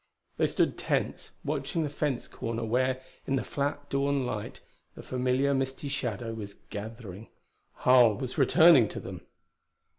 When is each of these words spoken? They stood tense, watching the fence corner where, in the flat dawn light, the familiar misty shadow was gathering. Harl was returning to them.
They 0.37 0.47
stood 0.47 0.79
tense, 0.79 1.29
watching 1.45 1.83
the 1.83 1.87
fence 1.89 2.27
corner 2.27 2.65
where, 2.65 3.03
in 3.27 3.35
the 3.35 3.43
flat 3.43 3.87
dawn 3.91 4.25
light, 4.25 4.59
the 4.95 5.03
familiar 5.03 5.53
misty 5.53 5.89
shadow 5.89 6.33
was 6.33 6.55
gathering. 6.71 7.27
Harl 7.73 8.17
was 8.17 8.35
returning 8.39 8.87
to 8.87 8.99
them. 8.99 9.21